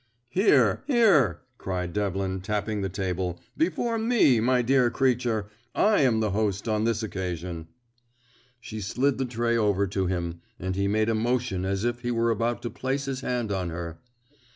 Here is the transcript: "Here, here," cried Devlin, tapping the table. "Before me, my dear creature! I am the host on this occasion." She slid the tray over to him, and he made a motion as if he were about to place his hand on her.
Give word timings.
"Here, 0.31 0.81
here," 0.87 1.41
cried 1.59 1.93
Devlin, 1.93 2.41
tapping 2.41 2.81
the 2.81 2.89
table. 2.89 3.39
"Before 3.55 3.99
me, 3.99 4.39
my 4.39 4.63
dear 4.63 4.89
creature! 4.89 5.45
I 5.75 6.01
am 6.01 6.21
the 6.21 6.31
host 6.31 6.67
on 6.67 6.85
this 6.85 7.03
occasion." 7.03 7.67
She 8.59 8.81
slid 8.81 9.19
the 9.19 9.25
tray 9.25 9.55
over 9.55 9.85
to 9.85 10.07
him, 10.07 10.41
and 10.59 10.75
he 10.75 10.87
made 10.87 11.09
a 11.09 11.13
motion 11.13 11.65
as 11.65 11.83
if 11.83 12.01
he 12.01 12.09
were 12.09 12.31
about 12.31 12.63
to 12.63 12.71
place 12.71 13.05
his 13.05 13.21
hand 13.21 13.51
on 13.51 13.69
her. 13.69 13.99